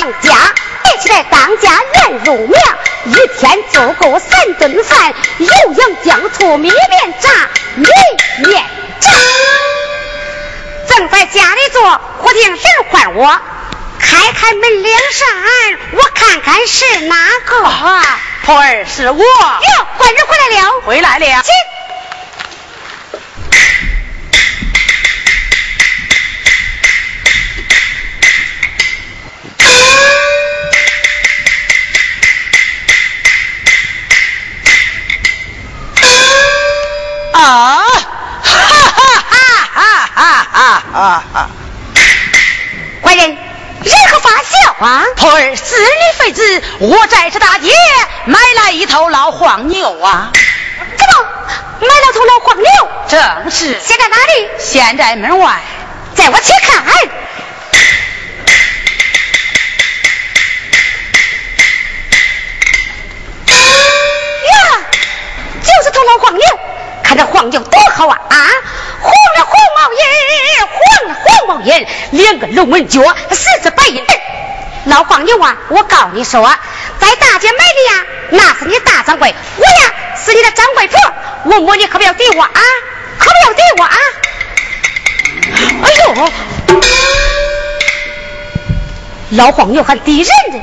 [0.00, 0.34] 当家，
[0.86, 2.58] 一起来当家人入命，
[3.04, 7.28] 一天足够三顿饭，油盐酱醋米面炸，
[7.76, 7.86] 米
[8.46, 8.64] 面
[8.98, 9.10] 炸。
[10.88, 13.38] 正在家里坐，忽听人唤我，
[13.98, 15.28] 开开门铃声，
[15.92, 17.62] 我看看是哪个。
[17.62, 19.22] 啊、婆儿是我。
[19.22, 20.80] 哟，官人回来了。
[20.86, 21.42] 回来了。
[41.20, 41.50] 哈哈哈！
[43.02, 45.04] 官人，人何发笑啊？
[45.16, 45.88] 徒儿思女
[46.18, 47.70] 非子，我在这大街
[48.24, 50.32] 买来一头老黄牛啊！
[50.78, 51.28] 怎么
[51.80, 52.68] 买了头老黄牛？
[53.08, 53.78] 正是。
[53.80, 54.48] 现在哪里？
[54.58, 55.60] 现在门外。
[56.14, 56.84] 在我去看。
[64.46, 64.54] 呀，
[65.62, 66.59] 就是头老黄牛。
[67.10, 68.16] 看这黄牛多好啊！
[68.28, 68.36] 啊，
[69.02, 70.00] 黄的黄毛眼，
[70.70, 74.00] 黄了黄毛眼，两个龙纹脚，四只白印。
[74.84, 76.40] 老黄牛啊，我告你说，
[77.00, 79.92] 在大街买的呀，那是你大掌柜，我呀
[80.24, 81.00] 是你的掌柜婆，
[81.46, 82.60] 我摸你可不要抵我啊，
[83.18, 83.96] 可不要抵我啊！
[85.82, 86.32] 哎呦，
[89.30, 90.62] 老黄牛还敌人呢，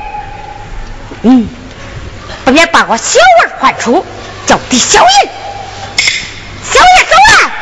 [1.24, 1.46] 嗯，
[2.46, 4.06] 不免把我小儿唤出，
[4.46, 5.28] 叫狄小人。
[6.72, 7.52] 小叶走了，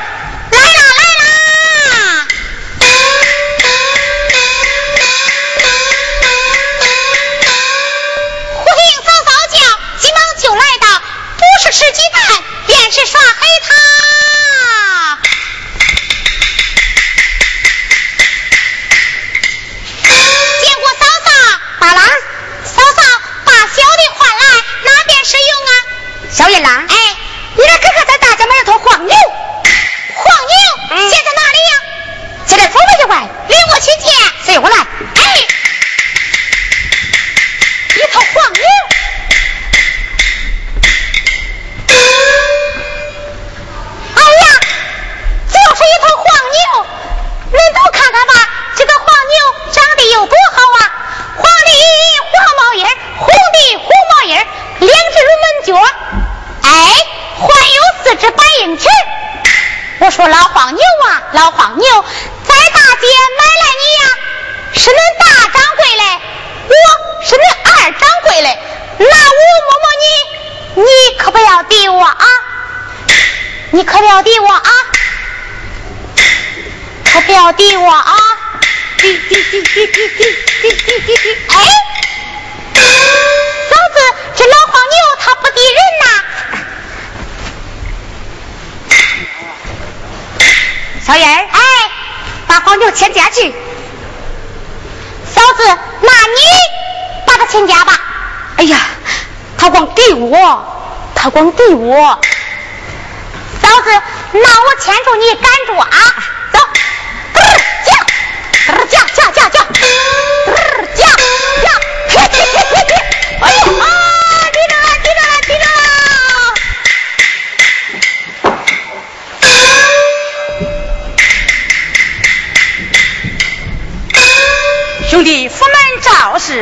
[126.46, 126.52] 是。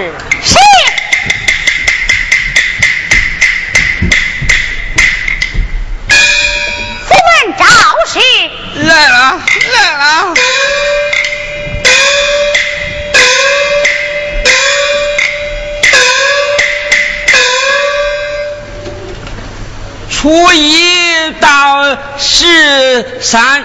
[7.06, 7.64] 府门赵
[8.06, 8.18] 氏
[8.86, 9.40] 来了，
[9.74, 10.34] 来了。
[20.10, 23.62] 初一到十三，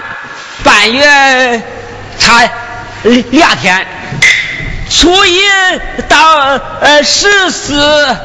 [0.62, 1.62] 半月
[2.18, 2.46] 差
[3.30, 3.86] 两天。
[5.00, 5.40] 初一
[6.10, 8.16] 到呃十四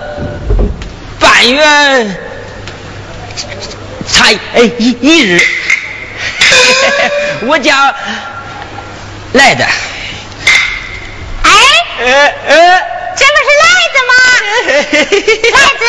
[1.21, 1.63] 半月
[4.05, 5.39] 才一一日，
[7.47, 7.73] 我叫
[9.31, 9.63] 来的。
[11.43, 11.49] 哎，
[12.01, 12.05] 呃
[12.45, 12.81] 呃
[13.15, 14.13] 这不是来子吗？
[15.55, 15.81] 来子，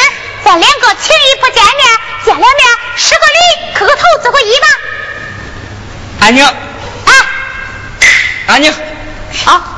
[0.44, 1.84] 咱两个情谊不见面，
[2.24, 2.48] 见了面
[2.96, 4.68] 施个礼，磕个头，做个揖吧。
[6.20, 6.44] 安宁。
[6.44, 6.54] 啊。
[8.46, 8.72] 安宁。
[9.44, 9.72] 好。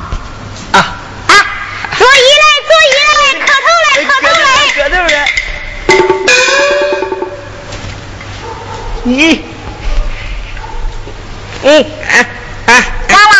[1.99, 3.13] 坐一来，坐一来，
[3.45, 5.15] 磕头来，磕头来，磕头来。
[9.03, 9.43] 你，
[11.63, 11.67] 嗯
[12.09, 12.15] 啊
[12.67, 12.71] 啊，
[13.07, 13.33] 咋了？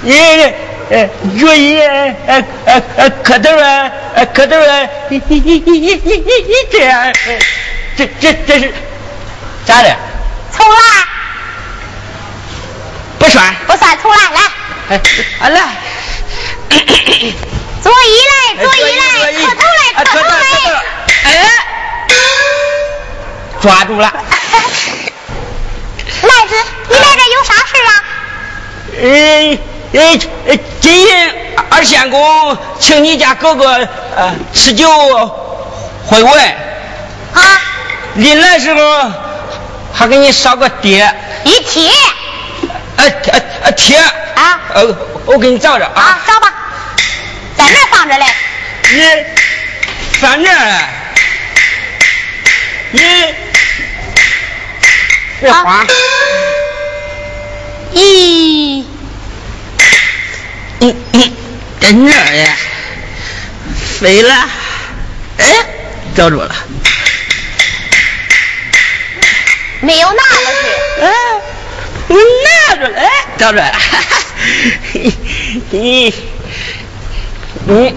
[0.00, 0.08] 你
[0.90, 0.94] 呃
[1.34, 3.92] 愿意呃呃呃磕头啊？
[4.34, 4.56] 可都
[5.10, 7.12] 一一一一一一一这样，
[7.96, 8.74] 这这这是
[9.64, 9.96] 咋的？
[10.56, 10.78] 重来，
[13.18, 13.54] 不算。
[13.66, 14.40] 不算，重来，来。
[15.40, 15.60] 哎，来。
[17.82, 20.32] 左一来，左一来，磕头来，磕头来。
[21.24, 21.28] 哎，
[23.60, 24.12] 抓住了。
[26.22, 26.54] 赖子，
[26.88, 27.92] 你来这有啥事啊？
[29.00, 29.02] 呃
[29.92, 31.10] 呃呃，今日
[31.70, 34.88] 二仙公请你家哥哥呃吃酒
[36.06, 36.44] 回文。
[37.34, 37.40] 啊。
[38.14, 39.12] 临来时候
[39.92, 41.14] 还给你烧个碟。
[41.44, 41.88] 一贴。
[42.96, 43.96] 呃贴呃贴。
[43.98, 44.60] 啊。
[44.74, 44.96] 呃，
[45.26, 46.00] 我给你找着啊。
[46.00, 46.52] 啊，找吧。
[47.58, 48.24] 在那放着嘞？
[48.92, 49.02] 你
[50.20, 50.88] 放这儿。
[52.92, 53.00] 你
[55.40, 55.86] 别慌。
[57.94, 58.84] 咦，
[60.80, 61.32] 嗯嗯，
[61.80, 62.56] 在那儿呀，
[64.00, 64.48] 飞了，
[65.38, 65.44] 哎，
[66.16, 66.54] 找着了，
[69.80, 71.10] 没有拿过去，哎，
[72.08, 73.08] 我拿着了， 哎，
[73.38, 73.72] 找着了，
[75.72, 76.12] 咦，
[77.70, 77.94] 嗯，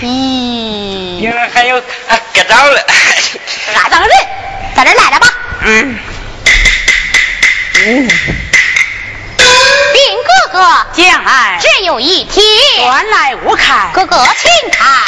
[0.00, 1.82] 咦，原来还有啊，
[2.32, 2.86] 搁着了，
[3.74, 4.10] 阿当人，
[4.76, 5.98] 在这赖着吧，嗯，
[7.84, 8.08] 嗯。
[9.92, 12.44] 禀哥哥，将来只有一天，
[12.76, 13.90] 原来无看。
[13.92, 15.02] 哥哥请看。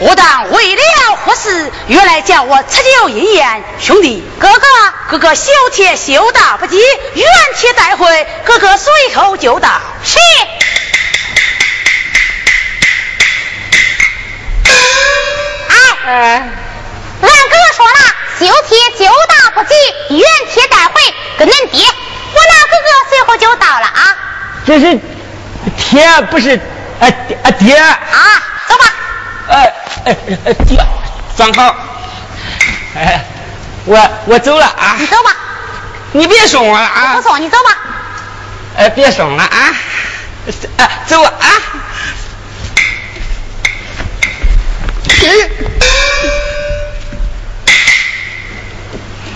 [0.00, 0.82] 我当为了
[1.24, 1.70] 何事？
[1.86, 4.66] 原来叫我吃酒饮宴，兄弟，哥哥，
[5.08, 6.78] 哥哥修铁修到不及，
[7.14, 9.68] 原帖带回，哥哥随后就到。
[10.02, 10.18] 是。
[16.06, 16.48] 哎，俺
[17.20, 18.00] 哥哥说了，
[18.38, 19.74] 修铁就到不及，
[20.10, 20.20] 原
[20.52, 24.16] 帖带回，跟恁爹，我那哥哥随后就到了啊。
[24.66, 24.98] 这是
[25.78, 26.56] 天，不是
[27.00, 27.08] 啊
[27.44, 27.76] 啊爹。
[27.76, 27.94] 啊，
[28.68, 28.84] 走吧。
[29.48, 29.72] 哎
[30.04, 30.78] 哎哎，爹，
[31.36, 31.76] 装好。
[32.96, 33.24] 哎，
[33.84, 34.96] 我我走了啊。
[34.98, 35.36] 你走吧。
[36.12, 37.14] 你别送我了啊。
[37.14, 37.76] 不送你走吧。
[38.76, 39.74] 哎，别送了啊。
[40.76, 41.32] 哎，走啊。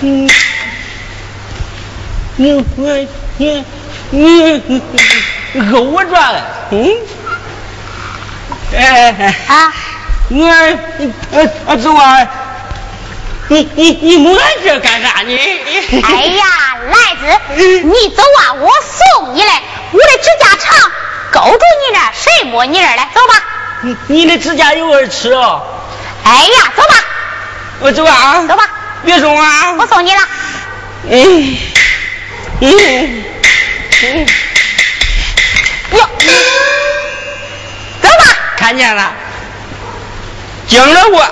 [0.01, 0.31] 嗯，
[2.37, 3.65] 你我你
[4.11, 4.81] 你
[5.55, 6.89] 讹我转了，嗯？
[8.77, 9.73] 哎哎啊！
[10.31, 10.47] 我
[11.33, 12.27] 呃呃走啊！
[13.49, 15.39] 你你你摸这干啥呢？
[16.05, 16.45] 哎呀，
[16.91, 18.71] 来子，你走啊，我
[19.23, 19.63] 送你来。
[19.91, 20.93] 我的指甲长，
[21.33, 23.09] 勾住你这，谁摸你这儿来？
[23.15, 23.43] 走吧。
[23.81, 25.63] 你你的指甲有人吃哦。
[26.25, 27.05] 哎呀，走吧。
[27.81, 28.45] 我走啊。
[28.47, 28.69] 走吧。
[29.05, 29.73] 别送啊！
[29.79, 30.21] 我送你了。
[31.09, 31.57] 嗯
[32.61, 33.25] 嗯
[34.03, 34.27] 嗯。
[35.93, 36.09] 哟，
[38.03, 38.37] 走吧。
[38.59, 39.13] 看见了，
[40.69, 41.27] 惊了我。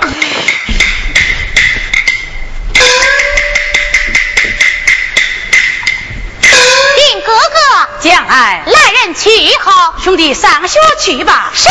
[6.96, 11.52] 令哥哥，将来来人去后，兄弟上学去吧。
[11.54, 11.68] 是。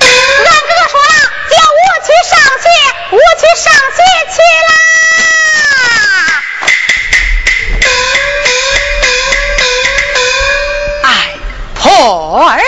[0.00, 0.10] 俺
[0.44, 1.14] 哥哥说了，
[1.48, 2.68] 叫我去上学，
[3.10, 3.98] 我去上学
[4.34, 4.36] 去
[4.68, 4.70] 啦。
[11.04, 11.08] 哎，
[11.74, 11.82] 破
[12.48, 12.60] 儿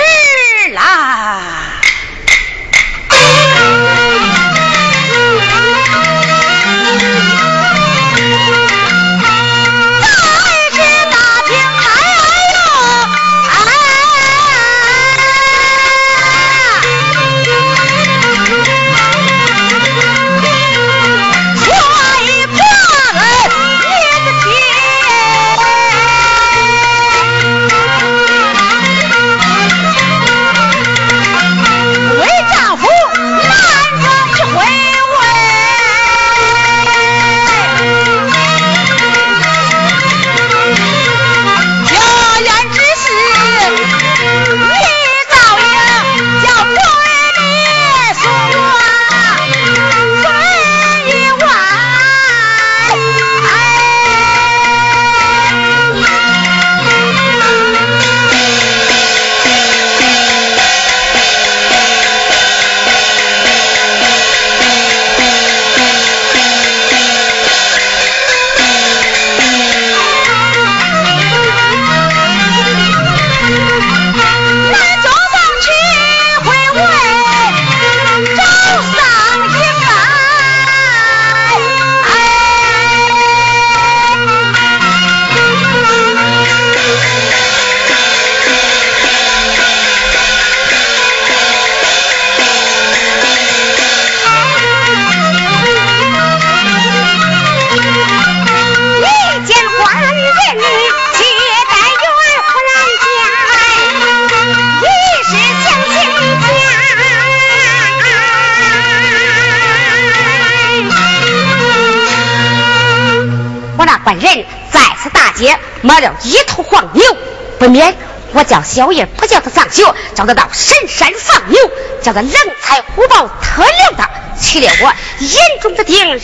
[117.61, 117.95] 不免
[118.33, 121.59] 我叫小叶不叫他上学，叫他到深山放牛，
[122.01, 124.09] 叫他狼才虎豹特留的，
[124.41, 126.21] 取了我眼中的钉，肉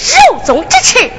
[0.47, 1.11] 中之刺。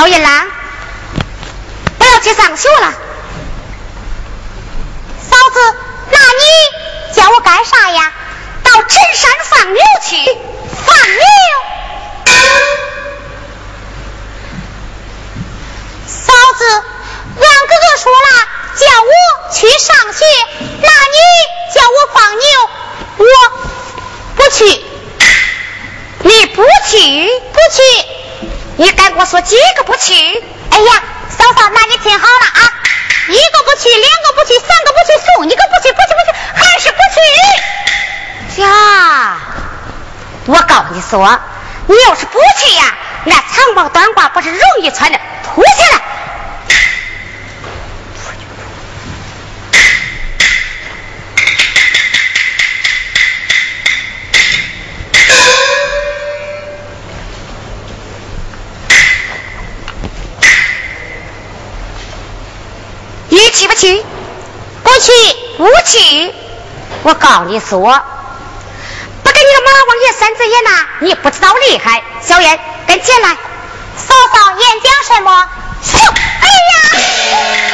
[0.00, 0.46] 小叶啦，
[1.98, 2.94] 我要去上学了。
[5.30, 5.60] 嫂子，
[6.10, 8.10] 那你叫我干啥呀？
[8.64, 10.16] 到陈山放牛去。
[10.86, 11.22] 放牛。
[16.06, 18.28] 嫂子，俺哥哥说了，
[18.76, 20.24] 叫我去上学，
[20.80, 21.18] 那你
[21.74, 22.44] 叫我放牛，
[23.18, 23.24] 我
[24.36, 24.64] 不去。
[26.22, 27.28] 你不去？
[27.52, 27.82] 不去。
[28.76, 30.14] 你敢给我说几不去？
[30.70, 32.60] 哎呀，嫂嫂，那你听好了啊，
[33.28, 36.98] 一个不去，两个不去，三个不去，送一个不去，不去不去，还是不
[38.56, 38.62] 去。
[38.62, 39.38] 呀，
[40.46, 41.38] 我告诉你说，
[41.86, 42.94] 你要是不去呀，
[43.24, 45.99] 那长袍短褂不是容易穿的，脱下来。
[63.80, 64.04] 去
[64.84, 65.10] 不去？
[65.56, 66.34] 不去，
[67.02, 67.80] 我告诉你说，
[69.22, 72.02] 不给你个马王爷三字眼呐，你不知道厉害。
[72.20, 73.28] 小燕，跟进来。
[73.96, 75.48] 嫂嫂，演讲什么？
[76.42, 77.69] 哎呀，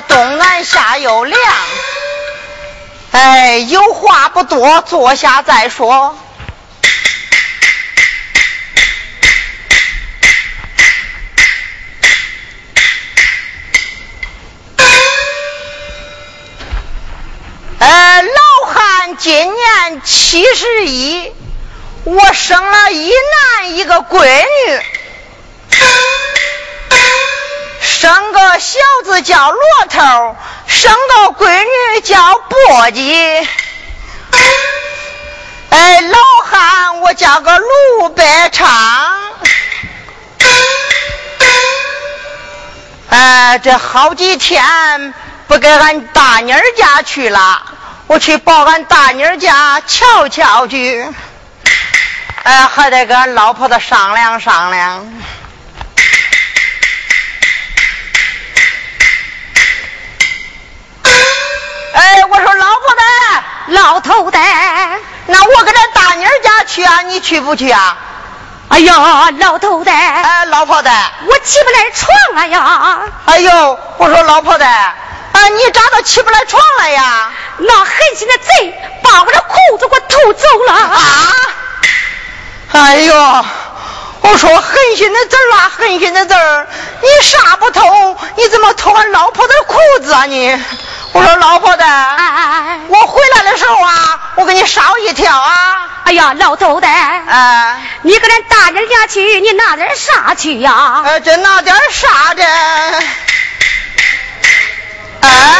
[0.00, 1.40] 东南下又凉。
[3.10, 6.18] 哎，有话不多，坐下再说。
[17.80, 21.32] 呃，老汉今年七十一，
[22.04, 24.82] 我生了一男一个闺女，
[27.80, 30.36] 生个小子叫骆头，
[30.66, 32.16] 生个闺女叫
[32.68, 33.46] 簸箕。
[35.70, 39.32] 哎，老汉我叫个卢百昌。
[43.10, 45.14] 哎，这好几天。
[45.46, 47.62] 不给俺大妮儿家去了，
[48.06, 51.08] 我去抱俺大妮儿家瞧瞧去。
[52.42, 55.22] 哎，还得跟俺老婆子商量商量。
[61.98, 63.00] 哎，我说老婆子，
[63.66, 64.38] 老头子，
[65.26, 67.96] 那我跟咱大妮儿家去啊，你去不去啊？
[68.68, 70.88] 哎呀，老头子，哎，老婆子，
[71.26, 73.00] 我起不来床了呀！
[73.24, 74.64] 哎呦，我说老婆子。
[74.64, 75.46] 啊！
[75.48, 77.32] 你咋都起不来床了呀？
[77.58, 80.72] 那狠心的贼把我的裤子给我偷走了！
[80.74, 81.02] 啊！
[82.72, 83.44] 哎呦！
[84.20, 86.34] 我说狠心的字啊，狠心的字！
[87.02, 88.16] 你啥不偷？
[88.36, 90.50] 你怎么偷俺老婆的裤子啊你？
[91.12, 91.84] 我说老婆的，
[92.88, 95.88] 我回来的时候啊，我给你捎一条啊！
[96.04, 101.02] 哎呀，老头子，哎，你跟咱大人家去，你拿点啥去呀？
[101.04, 102.44] 哎，这拿点啥的？
[105.20, 105.56] 哎，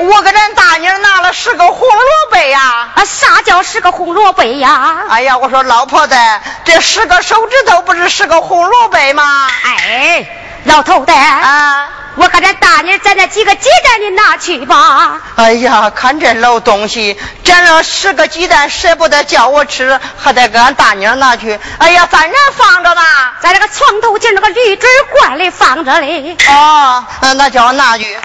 [0.00, 2.88] 我给咱大妮拿了十个红萝卜呀！
[2.94, 5.02] 啊，啥叫十个红萝卜呀？
[5.10, 6.16] 哎呀，我说老婆子，
[6.64, 9.46] 这十个手指头不是十个红萝卜吗？
[9.62, 10.26] 哎，
[10.64, 15.20] 老头子，啊，我给咱大妮攒那几个鸡蛋，你拿去吧。
[15.36, 21.60] 哎呀，看这老东西，攒了十个鸡蛋，舍不得叫我吃，还得给俺大妮拿去。
[21.76, 26.34] 哎呀，反正放着吧，在那个床头间那个铝纸罐里放着嘞。
[26.48, 27.04] 哦，
[27.36, 28.18] 那叫我拿去。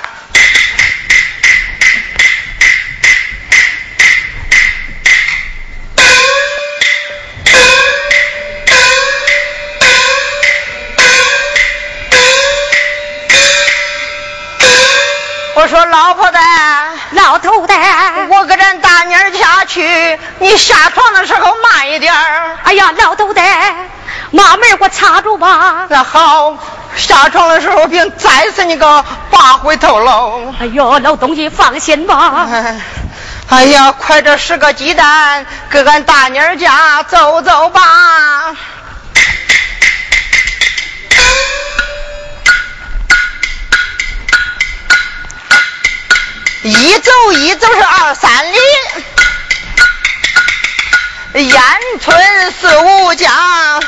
[15.56, 16.38] 我说老婆子，
[17.12, 17.74] 老头子，
[18.30, 22.58] 我跟咱大妮儿家去，你下床的时候慢一点儿。
[22.64, 23.40] 哎呀，老头子，
[24.32, 25.86] 马门给我插住吧。
[25.88, 26.58] 那好，
[26.98, 30.54] 下床的时候别再是你个八回头喽。
[30.60, 32.50] 哎呦，老东西放心吧。
[33.50, 37.82] 哎呀，快这十个鸡蛋，给俺大妮儿家走走吧。
[46.66, 48.58] 一走一走是二三里，
[51.48, 51.64] 烟
[52.02, 53.80] 村四五家，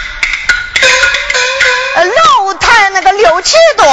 [1.95, 3.83] 楼台那个六七多，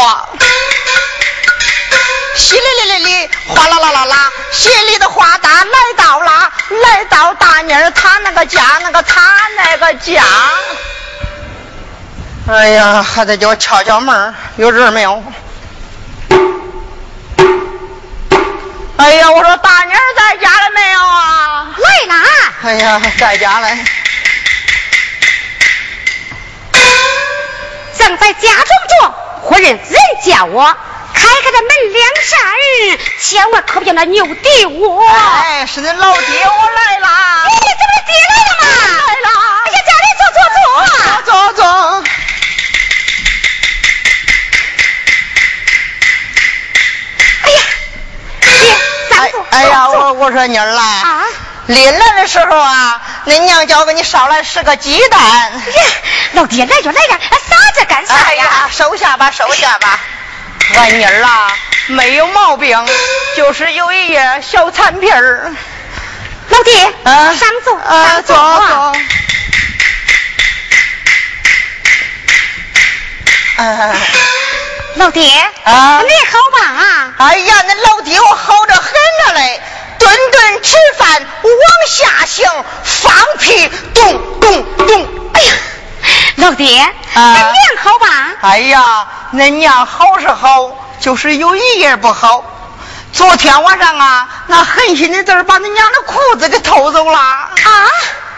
[2.36, 9.22] 淅沥沥沥沥，哗啦啦啦啦，淅沥的哗哒，来到了，来到大妮儿她那个家，那个她
[9.56, 10.22] 那个家。
[12.50, 15.24] 哎呀，还得叫敲敲门，有人没有？
[18.96, 21.74] 哎呀，我说大妮儿在家了没有啊？
[21.76, 22.14] 来了。
[22.62, 23.84] 哎呀，在家嘞。
[27.98, 28.66] 正在家中
[29.00, 29.10] 坐，
[29.42, 29.80] 忽然人
[30.24, 30.64] 叫我
[31.12, 32.38] 开开这门两扇，
[33.20, 35.04] 千万可别那牛敌我。
[35.08, 37.44] 哎，是恁老爹，我来啦。
[37.46, 38.64] 哎，这不是爹来了吗？
[39.08, 39.28] 来了。
[39.64, 40.64] 哎呀，家里坐坐坐
[41.24, 41.52] 坐。
[41.52, 41.64] 坐坐。
[49.50, 51.24] 哎呀，我我说妮儿啦，啊，
[51.66, 55.20] 临来的时候啊，恁娘叫我给你捎来十个鸡蛋。
[55.20, 55.84] 呀，
[56.32, 58.20] 老爹来就来着，撒这干啥呀？
[58.28, 59.98] 哎呀，收下吧，收下吧。
[60.76, 61.52] 俺妮儿啊，
[61.88, 62.86] 没有毛病，
[63.36, 65.52] 就是有一页小残皮儿。
[66.48, 68.36] 老爹，啊，上座，啊，坐
[75.04, 75.28] 老爹，
[75.64, 77.12] 啊，你好棒啊？
[77.18, 78.84] 哎呀，那老爹我好着很
[79.26, 79.60] 了嘞，
[79.98, 81.52] 顿顿吃饭往
[81.86, 82.46] 下行，
[82.82, 85.08] 放屁咚咚咚。
[85.34, 85.52] 哎呀，
[86.36, 86.80] 老爹，
[87.12, 88.32] 啊，恁娘好吧？
[88.40, 92.42] 哎呀，恁娘好是好，就是有一样不好，
[93.12, 97.18] 昨天晚上啊，那狠心的字把你娘的裤子给偷走了。
[97.18, 97.50] 啊！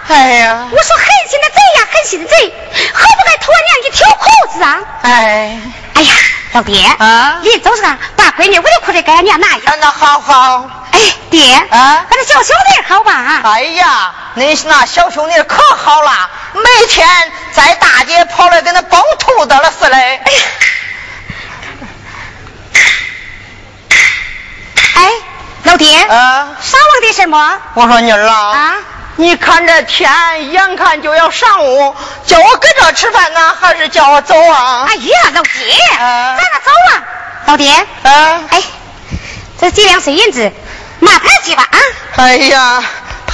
[0.08, 0.68] 哎呀！
[0.70, 2.54] 我说狠心的贼呀，狠心的贼，
[2.94, 4.78] 何不该偷俺娘去挑裤子啊？
[5.02, 5.58] 哎！
[5.94, 6.14] 哎呀，
[6.52, 7.82] 老爹啊，临走时
[8.16, 9.74] 把闺女我的裤子给俺娘拿一下。
[9.80, 10.70] 那好好。
[10.92, 13.40] 哎，爹啊，俺那小兄弟好吧？
[13.44, 17.06] 哎呀，恁那小兄弟可好了，每天
[17.52, 19.96] 在大街跑来跟那包兔子了似的。
[19.96, 20.22] 哎呀！
[24.94, 25.10] 哎，
[25.64, 27.58] 老爹，啊，啥忘的什么？
[27.74, 28.74] 我说妮儿啊，啊，
[29.18, 30.10] 你看这天，
[30.52, 34.84] 眼看就要上午，叫我搁这吃饭呢，还是叫我走啊？
[34.88, 37.02] 哎呀，老爹，啊咱俩走了。
[37.46, 38.62] 老爹，啊，哎，
[39.58, 40.52] 这几两碎银子，
[41.00, 41.78] 麻牌去吧啊。
[42.16, 42.84] 哎呀，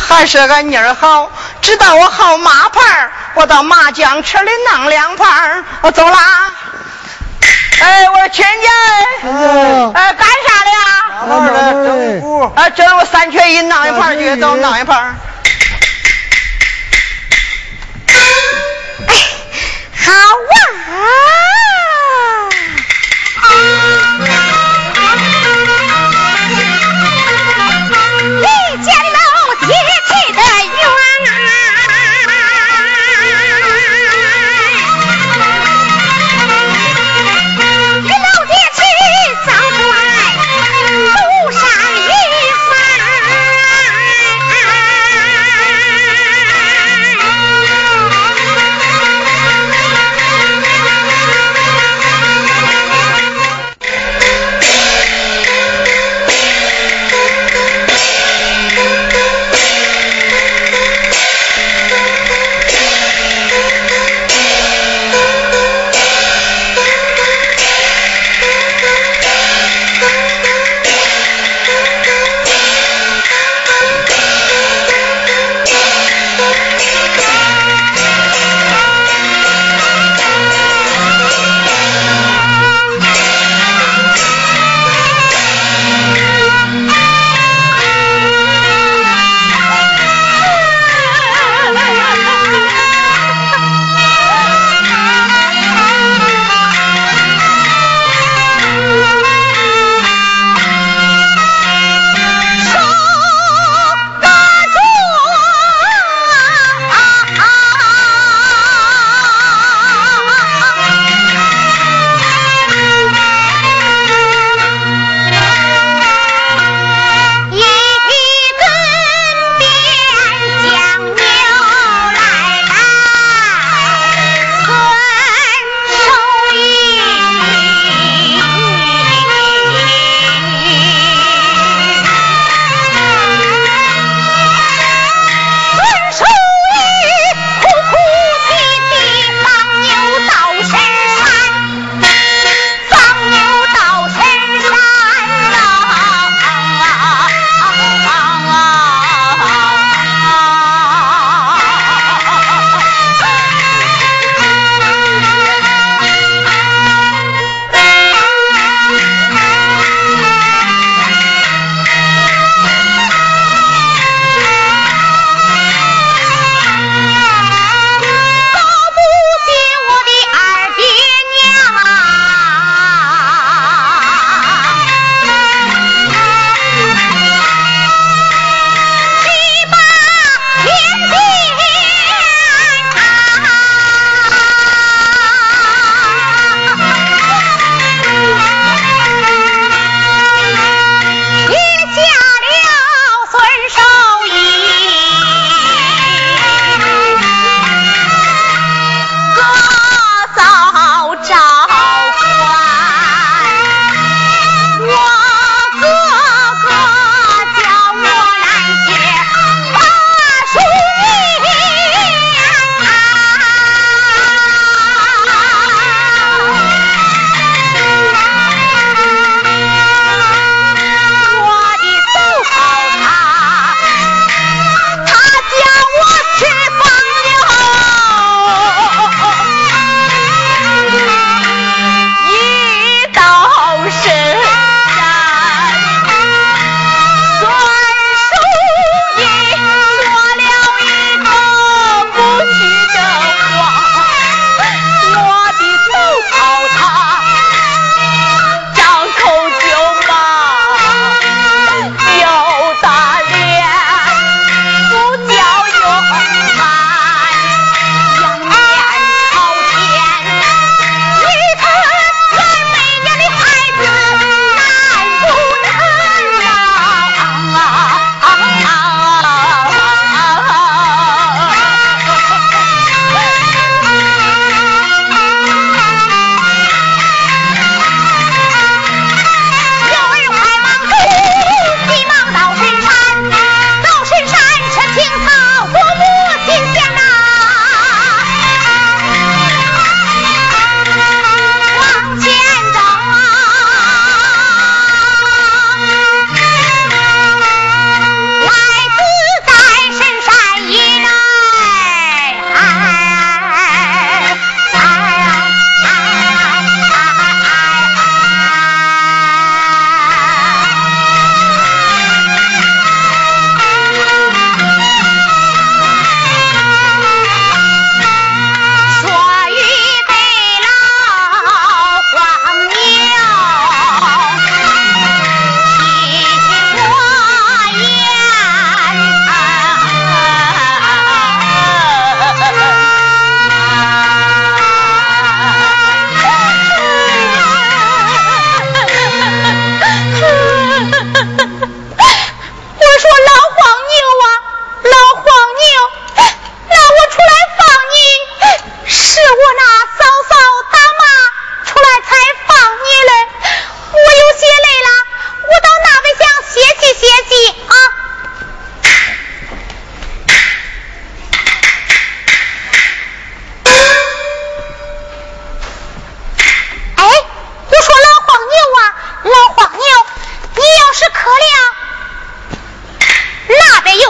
[0.09, 6.17] 还是俺妮儿好，知道我好麻牌我到麻将池里弄两盘我走了。
[7.81, 8.71] 哎，我说亲家，
[9.95, 12.53] 哎，干啥的呀？
[12.55, 15.17] 哎，这我三缺一，弄一盘去，走，弄一盘。
[20.05, 20.13] 好
[23.37, 23.82] 啊！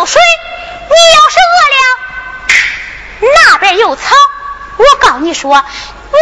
[0.03, 4.03] 有水你要是饿了那边有草
[4.77, 6.19] 我告你说你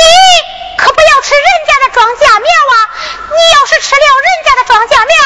[0.77, 2.77] 可不要吃人家的庄稼苗啊
[3.31, 5.17] 你要是吃了人家的庄稼苗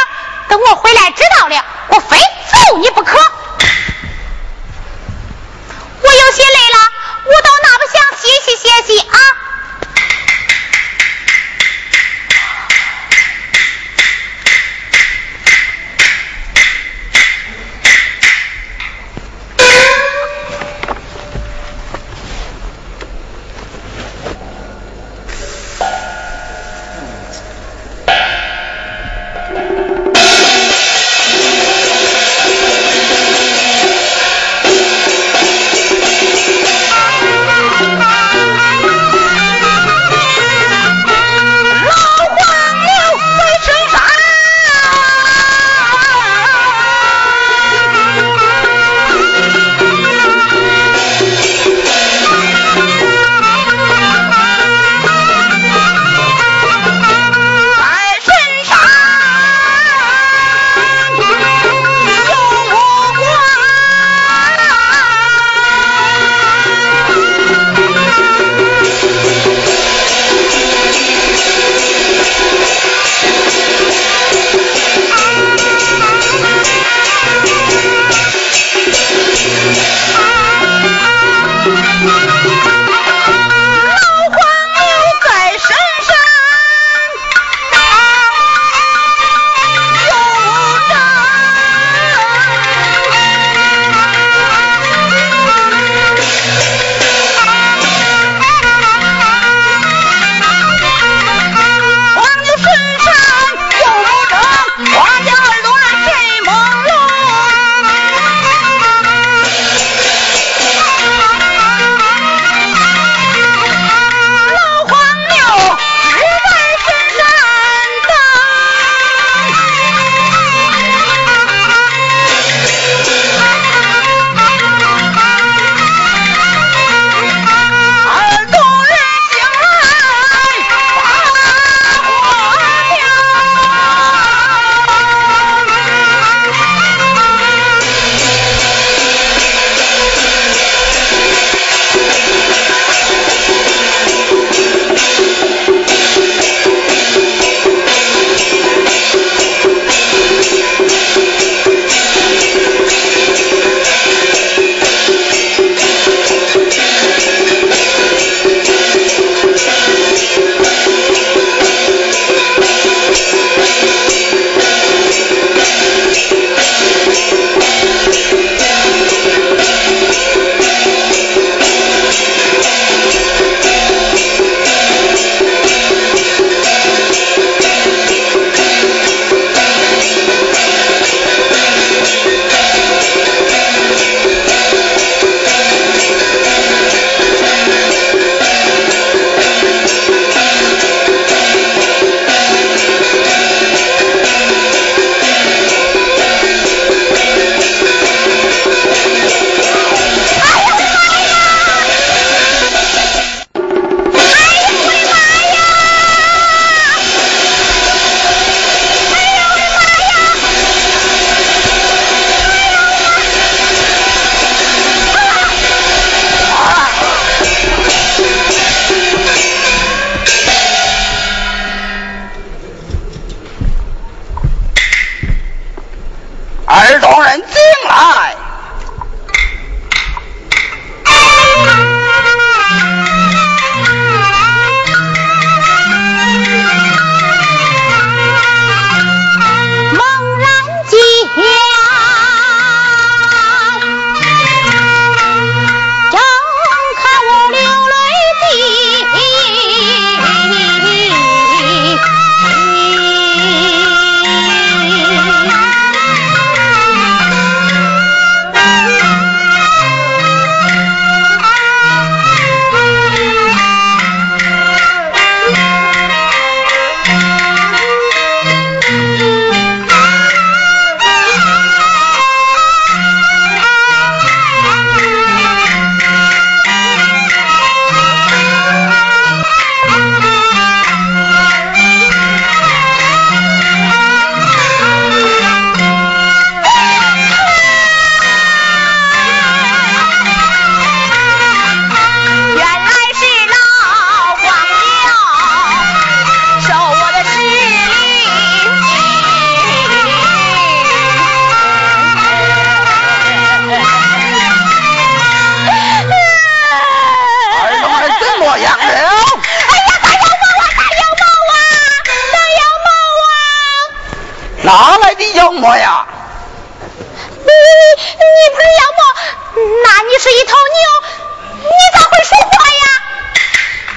[0.50, 2.16] 等我回来知道了我非
[2.52, 3.33] 揍你不可。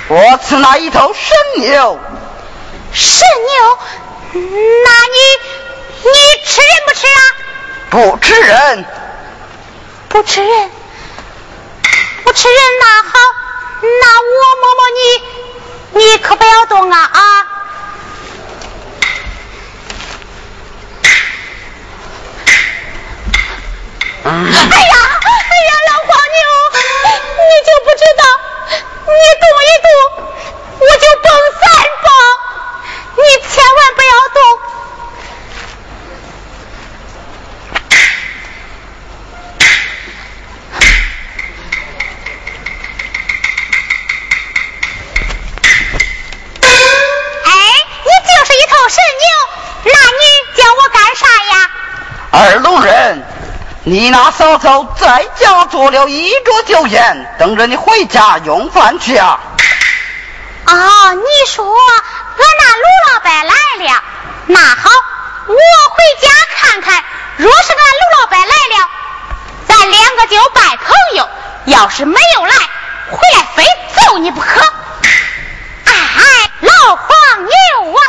[0.10, 2.00] 我吃那一头神牛。
[2.94, 3.78] 神牛？
[4.34, 5.18] 那你
[6.04, 6.10] 你
[6.46, 7.22] 吃人不吃啊？
[7.90, 8.86] 不吃人。
[10.10, 10.72] 不吃人？
[12.24, 13.20] 不吃人那好，
[13.82, 17.48] 那我摸摸你，你可不要动啊啊！
[24.24, 25.30] 哎呀，哎
[25.68, 26.40] 呀，老黄牛，
[27.38, 28.24] 你就不知道，
[29.10, 29.88] 你动一动，
[30.80, 31.26] 我就蹦
[31.60, 31.64] 三
[32.04, 32.06] 蹦，
[33.16, 34.38] 你千万不要动。
[47.46, 47.50] 哎，
[48.04, 49.26] 你就是一头神牛，
[49.86, 50.22] 那你
[50.56, 51.54] 叫我干啥呀？
[52.32, 53.24] 二龙人。
[53.90, 59.40] 你那嫂嫂在家做了一桌酒宴，等着你回家用饭去啊！
[60.66, 62.84] 哦，你说俺那卢
[63.14, 63.54] 老板来
[63.86, 64.04] 了，
[64.48, 64.90] 那好，
[65.48, 66.28] 我回家
[66.58, 67.02] 看看。
[67.38, 68.90] 若是俺卢老板来了，
[69.70, 71.24] 咱两个就拜朋友；
[71.68, 72.52] 要是没有来，
[73.10, 73.64] 回来非
[73.96, 74.60] 揍你不可。
[75.86, 75.94] 哎，
[76.60, 77.08] 老黄
[77.40, 78.04] 牛啊！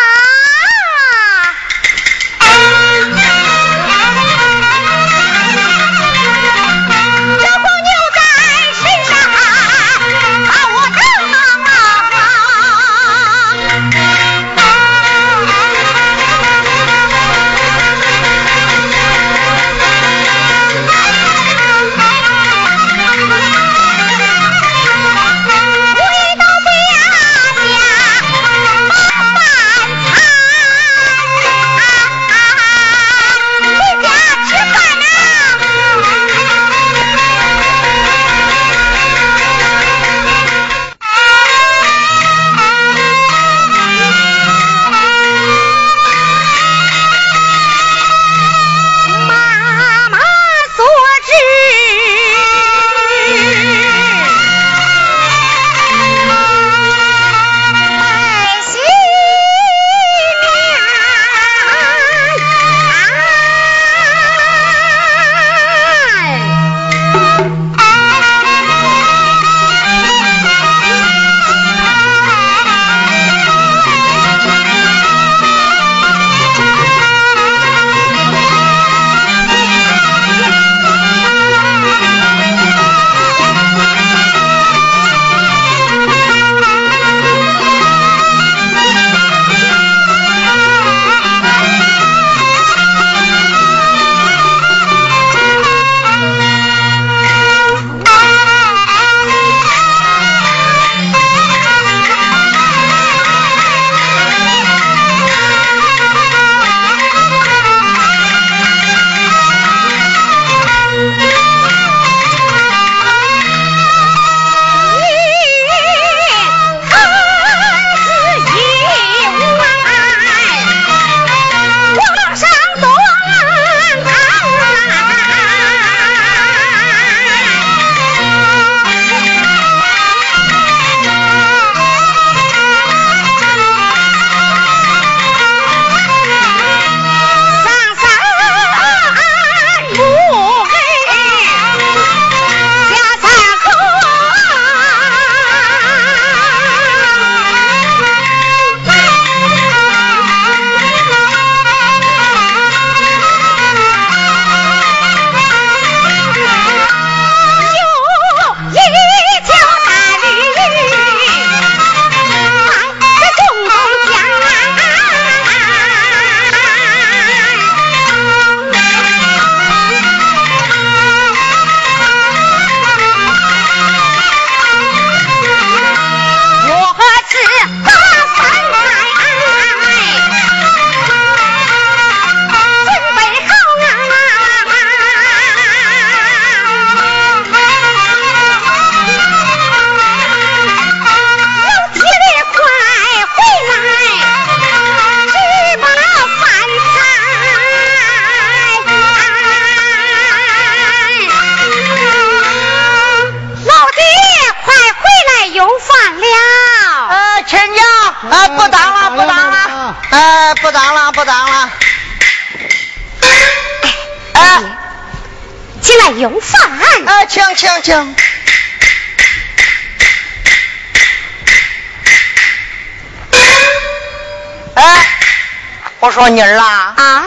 [226.28, 227.24] 妮儿啊，啊，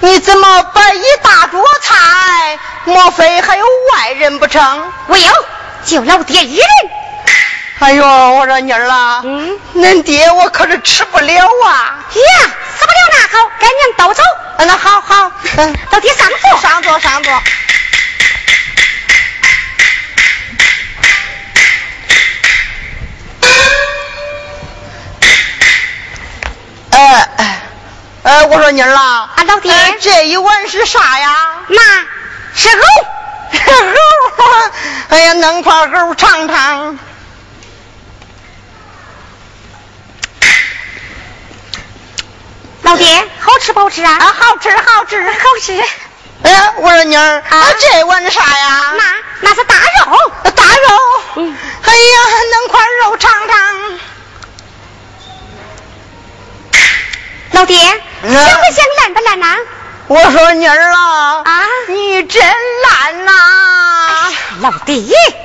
[0.00, 2.58] 你怎么摆一大桌菜？
[2.84, 4.92] 莫非还有外人不成？
[5.06, 5.32] 我有，
[5.86, 6.66] 就老爹一人。
[7.78, 11.98] 哎呦，我说妮儿啊，嗯，恁爹我可是吃不了啊。
[12.12, 14.22] 呀，吃不了那好，赶紧都走。
[14.56, 16.60] 嗯那好好，嗯，老爹上座。
[16.60, 17.32] 上座上座。
[28.44, 31.34] 哎，我说妮儿啊，啊老爹哎这一碗是啥呀？
[31.68, 31.80] 那
[32.54, 32.82] 是藕。
[34.36, 34.70] 藕，
[35.08, 36.98] 哎呀，弄块藕尝尝。
[42.82, 44.12] 老爹，好吃不好吃啊？
[44.12, 45.22] 啊，好吃好吃。
[45.22, 45.82] 好吃。
[46.44, 48.92] 哎，我说妮儿，啊这碗是啥呀？
[48.98, 49.04] 那
[49.40, 50.32] 那是大肉。
[50.54, 51.22] 大肉。
[51.36, 52.18] 嗯哎呀，
[52.52, 53.98] 弄块肉尝尝。
[57.52, 57.78] 老爹，
[58.26, 59.46] 嗯想不想烂不烂呐？
[60.08, 63.32] 我说妮儿啊，啊你真烂呐、
[64.60, 64.94] 老爹。
[64.96, 65.43] 老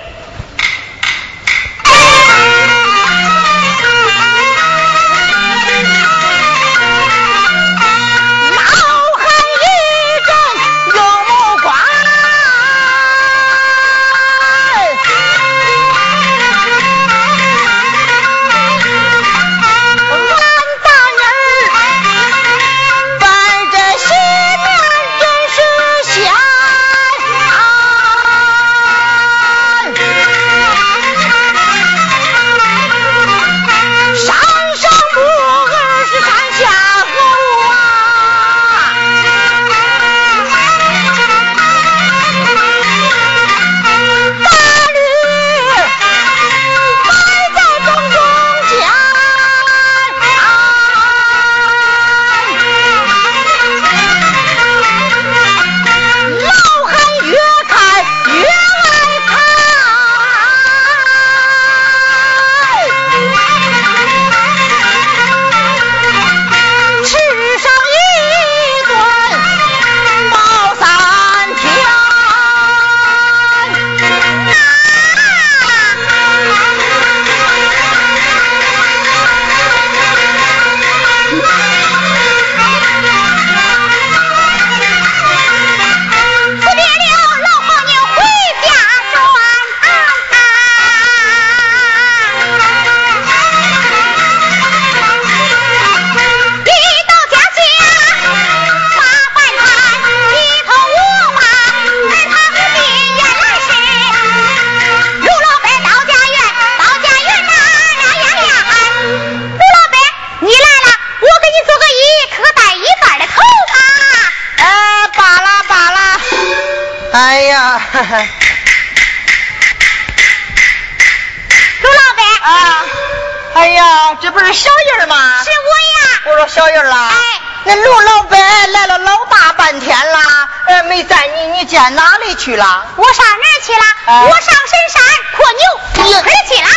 [132.50, 132.86] 去了？
[132.96, 133.86] 我上哪儿去了？
[134.08, 135.04] 哎我上深山
[135.38, 136.70] 扩牛，腿去了。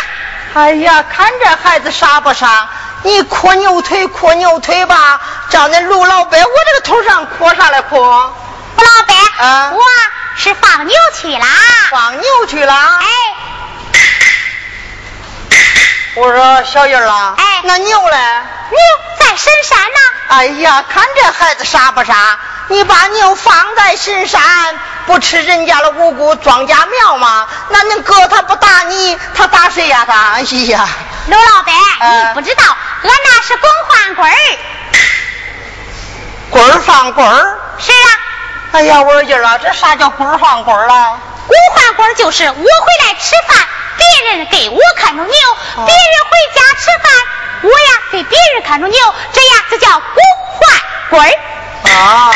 [0.53, 2.69] 哎呀，看这孩子傻不傻？
[3.01, 5.19] 你扩牛腿，扩牛腿吧，
[5.49, 7.99] 叫那陆老伯我这个头上扩啥来扩？
[8.77, 9.81] 陆老伯，啊我
[10.37, 11.45] 是放牛去了。
[11.89, 12.73] 放牛去了。
[12.73, 13.07] 哎，
[16.15, 18.17] 我说小英啊，哎那牛嘞？
[18.69, 18.79] 牛
[19.19, 19.99] 在深山呢。
[20.27, 22.37] 哎呀，看这孩子傻不傻？
[22.69, 24.41] 你把牛放在深山，
[25.05, 27.47] 不吃人家的五谷庄稼苗吗？
[27.69, 30.05] 那恁哥他不打你，他打谁呀？
[30.05, 30.87] 他哎呀，
[31.27, 34.37] 刘老板，哎你不知道，俺那是公换棍儿。
[36.49, 37.57] 棍儿放棍儿。
[37.79, 38.07] 是啊，
[38.73, 41.19] 哎呀，我说儿啊，这啥叫棍儿放棍儿了？
[41.47, 45.33] 公换棍儿就是我回来吃饭，别人给我看着牛，
[45.75, 47.11] 哦别人回家吃饭，
[47.63, 50.23] 我呀给别人看着牛，这样就叫公
[50.57, 51.33] 换棍儿。
[51.91, 52.31] 啊，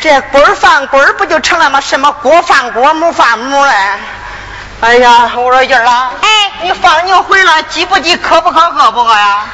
[0.00, 1.80] 这棍儿放棍儿不就成了吗？
[1.80, 3.72] 什么锅饭锅，母饭母嘞？
[4.80, 6.28] 哎呀，我说儿啊，哎
[6.62, 9.44] 你放牛回来饥不饥，渴不渴，饿不饿呀？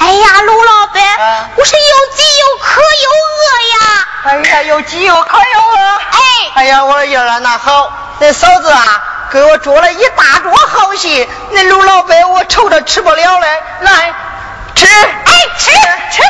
[0.00, 4.06] 哎呀，卢老板，啊我是又饥又渴又饿呀。
[4.24, 5.76] 哎呀，又饥又渴又饿。
[5.76, 6.18] 哎
[6.54, 14.14] 哎呀，我说儿啊，那好，那嫂子啊，给我做了一大桌好戏，那卢老板我愁着吃不了嘞，来
[14.74, 14.86] 吃。
[14.86, 15.70] 哎，吃
[16.10, 16.22] 吃。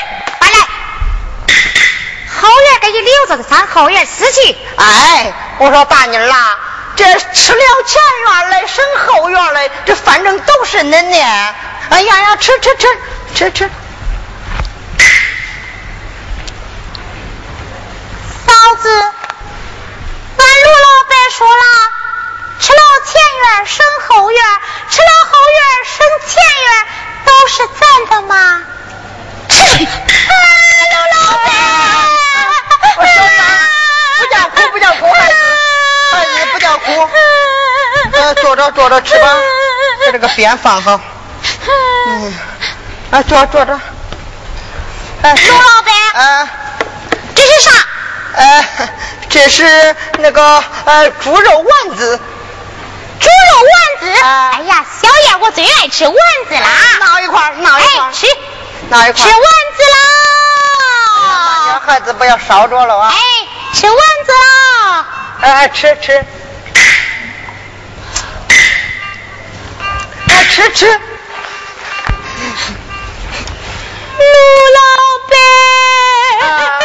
[2.40, 4.56] 后院给你留着的上后院死去。
[4.76, 6.58] 哎，我说大妮儿啊，
[6.96, 11.54] 这吃了前院来省后院来，这反正都是恁的。
[11.90, 12.88] 哎呀呀，吃吃吃
[13.34, 13.70] 吃吃。
[18.46, 21.64] 嫂子，俺陆老白说了，
[22.60, 24.42] 吃了前院省后院，
[24.88, 26.32] 吃了后院省前
[26.62, 26.70] 院，
[27.24, 28.62] 都是咱的吗？
[30.90, 31.48] 卢老白，
[33.00, 33.32] 我小燕，
[34.18, 35.34] 不叫哭，不叫哭，孩子，
[36.12, 37.08] 孩子不叫哭。
[38.12, 39.34] 呃，坐着坐着吃吧，
[40.04, 41.00] 把这个边放好。
[42.06, 42.34] 嗯，
[43.10, 43.80] 啊，坐坐着。
[45.22, 46.48] 哎，卢老板，啊，
[47.34, 47.70] 这是啥？
[48.34, 48.64] 呃，
[49.30, 52.20] 这是那个呃猪肉丸子。
[53.18, 54.20] 猪肉丸子。
[54.22, 56.16] 啊哎呀，小燕，我最爱吃丸
[56.48, 56.68] 子啦。
[57.00, 58.26] 闹一块儿，闹一块，哎，吃
[58.90, 59.22] 闹一块。
[59.22, 60.39] 吃丸子大
[61.30, 61.80] 家啦！
[61.84, 63.08] 孩子不要烧着了啊！
[63.10, 63.16] 哎，
[63.74, 65.06] 吃丸子啦！
[65.40, 66.24] 哎，吃吃，
[70.28, 71.00] 哎，吃吃。
[74.18, 74.24] 陆
[74.76, 74.80] 老
[76.46, 76.79] 啊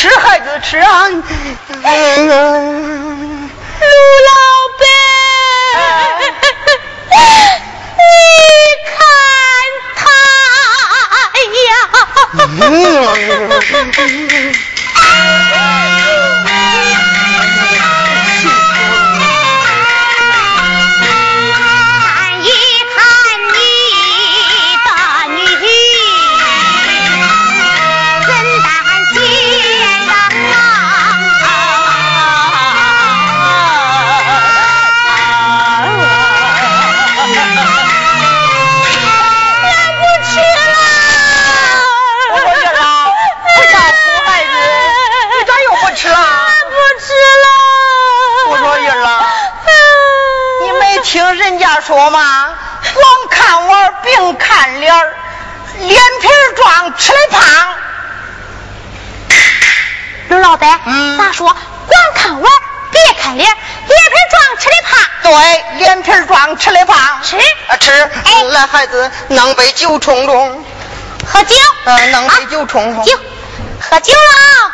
[0.00, 1.10] 吃孩子吃啊！
[1.82, 2.49] 嗯
[66.60, 66.96] 吃的胖。
[67.22, 67.36] 吃
[67.68, 70.64] 啊吃，哎来孩子，弄杯酒冲冲。
[71.26, 71.56] 喝酒。
[71.84, 73.04] 呃，弄杯酒冲冲。
[73.04, 73.18] 酒，
[73.80, 74.72] 喝酒了。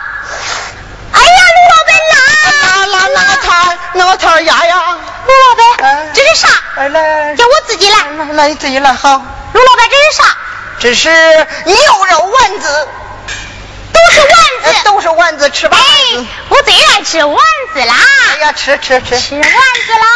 [1.12, 2.16] 哎呀，卢老板拿
[2.87, 2.99] 啦！
[2.99, 4.76] 拿那个菜，那个菜压压。
[4.76, 6.49] 卢老哎板，这是啥？
[6.76, 7.97] 来来叫我自己来。
[8.18, 9.22] 来来，你自己来好。
[9.53, 10.37] 卢老板，这是啥？
[10.78, 11.09] 这是
[11.64, 11.76] 牛
[12.11, 12.89] 肉丸子，
[13.93, 14.30] 都是丸
[14.64, 14.84] 呃子。
[14.84, 15.78] 都是丸子，吃吧。
[15.78, 17.39] 哎，我最爱吃丸
[17.72, 17.95] 子啦！
[18.32, 19.18] 哎呀，吃吃吃。
[19.18, 20.07] 吃丸子啦！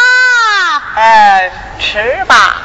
[0.93, 2.61] 哎，吃吧。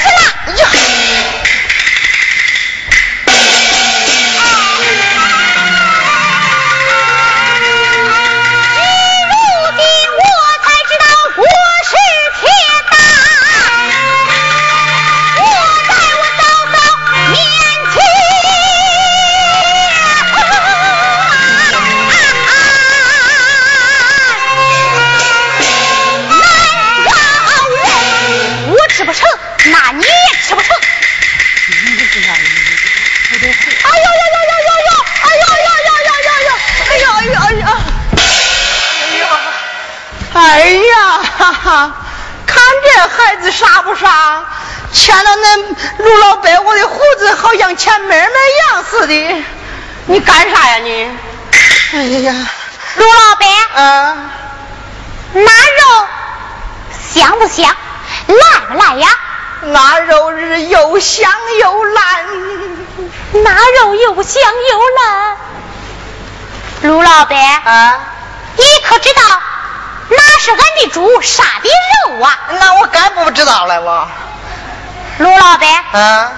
[43.41, 44.45] 子傻不傻？
[44.93, 45.57] 牵到那
[46.03, 48.27] 陆老伯，我的胡子好像牵妹妹
[48.73, 49.43] 样似的。
[50.07, 51.09] 你干啥呀你？
[51.93, 52.35] 哎呀，
[52.95, 54.29] 陆老伯，嗯，
[55.33, 56.07] 那肉
[57.13, 57.75] 香不香？
[58.27, 59.09] 烂不烂呀？
[59.61, 62.25] 那肉是又香又烂。
[63.31, 65.37] 那肉又香又烂。
[66.81, 67.99] 陆老伯，啊，
[68.57, 69.21] 你可知道
[70.11, 72.37] 哪是俺的猪杀的肉啊？
[72.59, 74.07] 那我该不知道了我。
[75.19, 75.67] 卢老伯，
[75.99, 76.31] 啊，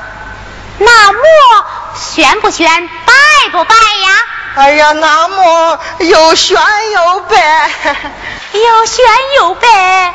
[0.77, 1.21] 那馍
[1.95, 3.13] 宣不宣，白
[3.51, 4.11] 不白呀？
[4.55, 6.57] 哎呀，那么又炫
[6.91, 7.71] 又白。
[8.53, 9.05] 又宣
[9.37, 10.13] 又白。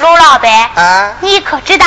[0.00, 1.86] 卢老板，啊，你可知道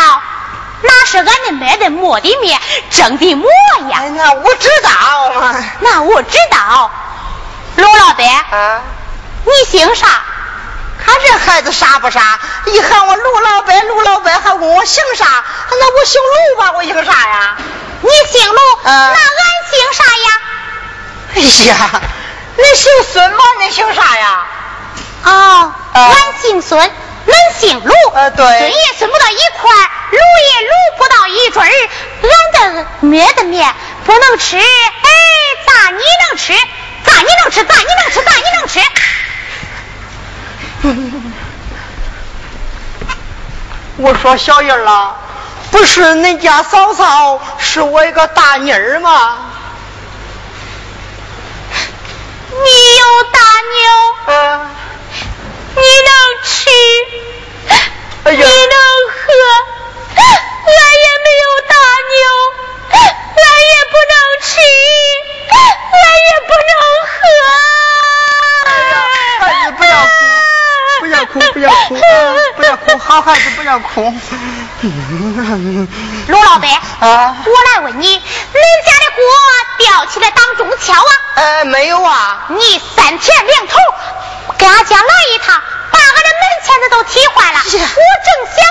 [0.81, 2.57] 那是俺的买的馍的面，
[2.89, 3.49] 蒸的馍
[3.89, 4.09] 呀哎？
[4.09, 5.55] 那我知道嘛。
[5.79, 6.89] 那我知道。
[7.75, 8.81] 卢老板，啊，
[9.45, 10.07] 你姓啥？
[11.09, 12.39] 看这孩子傻不傻？
[12.65, 15.43] 一喊我陆老伯，陆老伯还问我姓啥？
[15.71, 17.57] 那我姓陆吧，我姓啥呀？
[18.01, 20.41] 你姓陆，啊那俺姓啥呀？
[21.35, 22.01] 哎呀，
[22.57, 23.43] 你姓孙吗？
[23.59, 24.45] 你姓啥呀？
[25.23, 27.93] 哦，啊俺姓孙，恁姓陆。
[28.13, 31.89] 呃对孙也孙不到一块儿，陆也陆不到一堆儿。
[32.21, 33.73] 俺的面的面
[34.05, 34.63] 不能吃，哎，
[35.65, 36.53] 咋你能吃？
[37.03, 37.63] 咋你能吃？
[37.63, 38.21] 咋你能吃？
[38.23, 38.79] 咋你能吃？
[43.97, 45.15] 我说小燕儿啊，
[45.71, 49.37] 不是恁家嫂嫂是我一个大妮儿吗？
[74.11, 74.35] 子
[74.81, 74.91] 不要
[75.57, 75.87] 哭。
[76.27, 76.69] 陆老板，
[76.99, 79.23] 啊我来问你，恁家的锅
[79.77, 81.11] 吊起来当中敲啊？
[81.35, 82.45] 呃，没有啊。
[82.49, 83.77] 你三天两头
[84.57, 87.57] 给俺家来一趟，把俺的门前子都踢坏了。
[87.57, 88.65] 呀我正想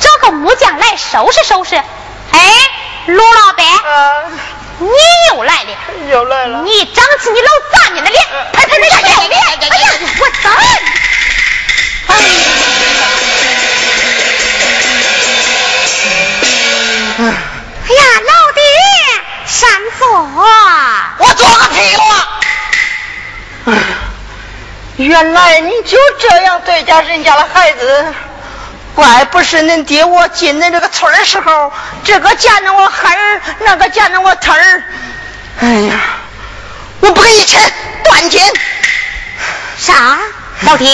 [0.00, 1.76] 找个木匠来收拾收拾。
[1.76, 2.40] 哎，
[3.06, 4.30] 罗老板，啊，
[4.78, 4.88] 你
[5.28, 5.70] 又来了。
[6.10, 6.62] 又来了。
[6.62, 9.40] 你长起你老杂孽的脸，拍拍人家小脸！
[9.40, 10.50] 哎呀，我操！
[25.04, 28.14] 原来你就这样对待人家的孩子，
[28.94, 31.72] 怪不是恁爹我进恁这个村的时候，
[32.04, 34.82] 这个见着我孩儿，那个见着我疼儿。
[35.60, 36.00] 哎呀，
[37.00, 37.60] 我不给你亲，
[38.04, 38.40] 断亲。
[39.78, 40.18] 啥？
[40.62, 40.88] 老爹，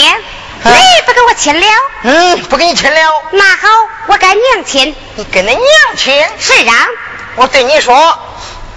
[0.64, 0.72] 你
[1.06, 1.66] 不给我亲了？
[2.02, 3.24] 嗯，不给你亲了。
[3.30, 3.68] 那好，
[4.08, 4.96] 我跟娘亲。
[5.14, 5.60] 你跟恁娘
[5.96, 6.24] 亲。
[6.40, 6.74] 是啊，
[7.36, 8.18] 我对你说，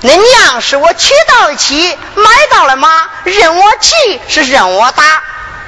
[0.04, 2.90] 恁娘是我娶到的妻，买到了马，
[3.24, 5.24] 任我骑是任我打。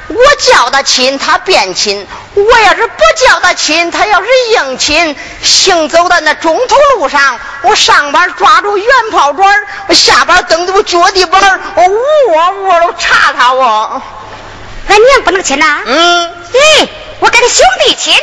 [0.08, 2.06] 我叫他亲，他便亲；
[2.36, 14.02] 我要是不叫他亲，他要是硬亲，行走在那中途路上，我上班抓住圆炮砖，我下班蹬住脚底板儿，我窝窝都查他我。
[14.90, 15.82] 俺娘不能亲呐。
[15.86, 16.88] 嗯，咦，
[17.20, 18.14] 我跟你兄弟亲。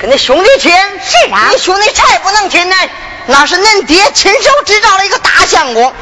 [0.00, 0.70] 跟你兄弟亲。
[0.70, 2.76] 是啊你兄弟才不能亲呢，
[3.26, 5.94] 那是恁爹亲手制造了一个大相公。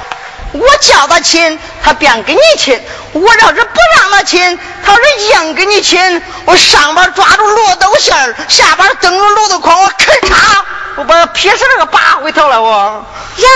[0.53, 2.77] 我叫他亲，他便跟你亲；
[3.13, 10.65] 我要是不让他亲，他要是硬跟你亲，我上边抓住骆头线儿，下边蹬着骆驼筐，我咔嚓，
[10.97, 13.07] 我把他劈死了个八回头了我。
[13.37, 13.47] 呀，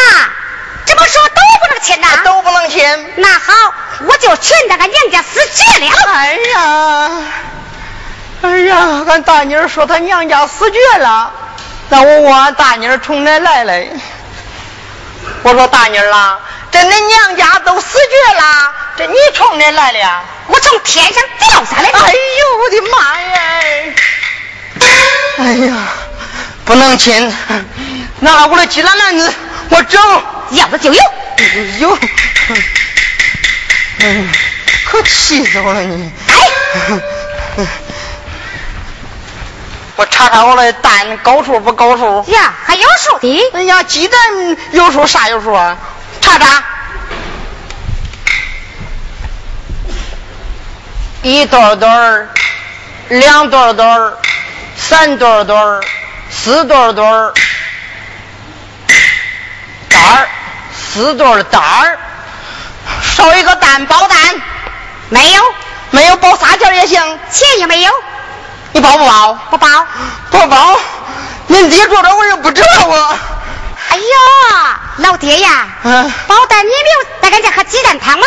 [0.87, 2.07] 这么说都不能亲呐？
[2.25, 3.13] 都不能亲。
[3.17, 3.75] 那好，
[4.07, 5.91] 我就亲他个娘家死绝了。
[6.13, 7.11] 哎呀，
[8.43, 11.33] 哎呀，俺大妮儿说她娘家死绝了，
[11.89, 13.91] 那我问俺大妮儿从哪来嘞？
[15.43, 20.23] 我说大妮儿啊，这恁娘家都死绝了，这你从哪来的呀？
[20.47, 21.99] 我从天上掉下来的。
[21.99, 23.35] 哎呦我的妈呀！
[25.39, 25.75] 哎呀，
[26.65, 27.33] 不能亲，
[28.21, 29.33] 拿了我的鸡蛋篮子，
[29.71, 30.01] 我整。
[30.51, 31.01] 要不就有。
[31.81, 31.99] 有，
[33.99, 34.29] 嗯，
[34.87, 36.13] 可气死我了你！
[36.29, 37.67] 哎，
[39.97, 42.25] 我查查我的蛋高数不高数？
[42.29, 43.51] 呀，还有数的。
[43.53, 44.21] 哎呀，鸡蛋
[44.73, 45.77] 有数啥有数啊？
[46.21, 46.65] 查查。
[51.23, 52.29] 一对对儿，
[53.09, 54.19] 两对对儿，
[54.77, 55.81] 三对对儿，
[56.31, 57.33] 四对对儿，
[59.89, 60.29] 蛋儿，
[60.77, 61.99] 四对儿蛋儿，
[63.01, 64.19] 少一个蛋包蛋，
[65.09, 65.43] 没有，
[65.93, 67.01] 没有包仨件也行。
[67.31, 67.93] 钱也没有。
[68.75, 69.39] 你包不包？
[69.51, 69.69] 不包。
[70.31, 70.77] 不包。
[71.49, 73.19] 恁爹做着我又不知道啊。
[73.91, 74.03] 哎呦，
[74.97, 78.27] 老爹呀，嗯，包蛋你没有在俺家喝鸡蛋汤吗？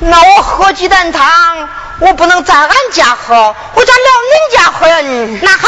[0.00, 1.66] 那我喝鸡蛋汤，
[2.00, 5.38] 我不能在俺家喝，我咋到恁家喝呀你？
[5.42, 5.66] 那好，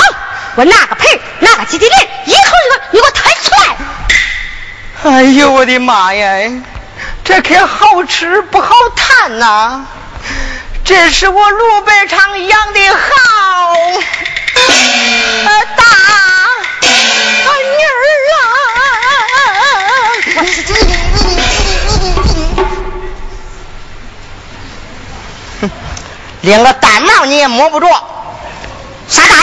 [0.57, 5.11] 我拿个盆，拿个鸡蛋莲，一口一个你给我抬出来。
[5.15, 6.53] 哎呦我的妈呀，
[7.25, 9.87] 这可好吃不好谈呐！
[10.91, 12.99] 这是我鲁北厂养的好
[15.77, 15.85] 大
[17.63, 18.03] 女儿
[18.35, 18.43] 啊！
[26.41, 27.87] 连个蛋毛你也摸不着，
[29.09, 29.39] 啥蛋？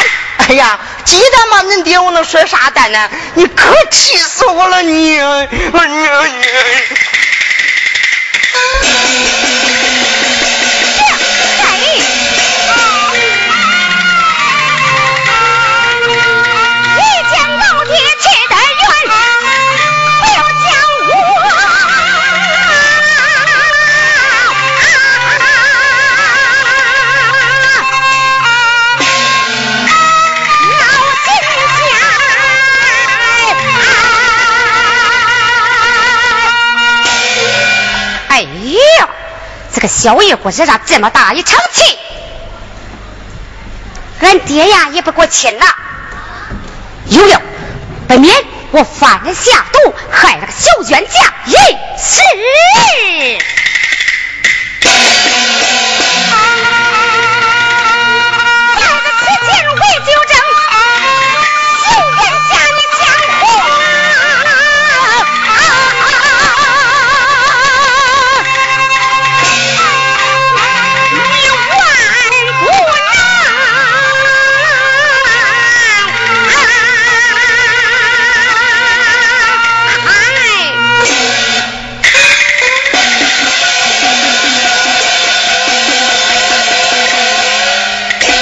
[0.49, 3.09] 哎呀，鸡蛋嘛，恁爹我能说啥蛋呢？
[3.35, 5.17] 你可气死我了你！
[5.17, 5.47] 哎
[5.87, 6.07] 你
[39.77, 41.99] 这个小野火惹上这么大一场气，
[44.21, 45.67] 俺爹呀也不给我亲呐。
[47.05, 47.39] 有了，
[48.07, 48.33] 不免
[48.71, 51.53] 我犯下毒，害了个小冤家一
[51.95, 52.21] 世。